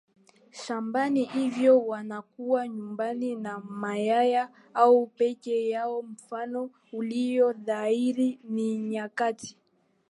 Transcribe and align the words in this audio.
shambani 0.51 1.23
hivyo 1.23 1.81
wanakuwa 1.85 2.67
nyumbani 2.67 3.35
na 3.35 3.59
mayaya 3.59 4.49
au 4.73 5.07
peke 5.07 5.69
yao 5.69 6.01
Mfano 6.01 6.69
ulio 6.93 7.53
dhahiri 7.53 8.39
ni 8.43 8.77
nyakati 8.77 9.57